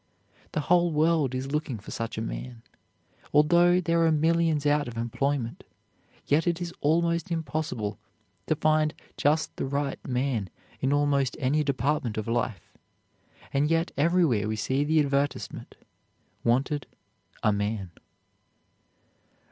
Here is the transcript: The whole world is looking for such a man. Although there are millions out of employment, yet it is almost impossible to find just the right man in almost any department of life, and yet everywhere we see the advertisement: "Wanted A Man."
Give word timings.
The 0.53 0.61
whole 0.61 0.91
world 0.91 1.35
is 1.35 1.51
looking 1.51 1.77
for 1.77 1.91
such 1.91 2.17
a 2.17 2.21
man. 2.23 2.63
Although 3.31 3.79
there 3.79 4.03
are 4.07 4.11
millions 4.11 4.65
out 4.65 4.87
of 4.87 4.97
employment, 4.97 5.63
yet 6.25 6.47
it 6.47 6.59
is 6.59 6.73
almost 6.81 7.29
impossible 7.29 7.99
to 8.47 8.55
find 8.55 8.95
just 9.15 9.55
the 9.57 9.65
right 9.65 9.99
man 10.07 10.49
in 10.79 10.91
almost 10.91 11.37
any 11.39 11.63
department 11.63 12.17
of 12.17 12.27
life, 12.27 12.73
and 13.53 13.69
yet 13.69 13.91
everywhere 13.95 14.47
we 14.47 14.55
see 14.55 14.83
the 14.83 14.99
advertisement: 14.99 15.75
"Wanted 16.43 16.87
A 17.43 17.53
Man." 17.53 17.91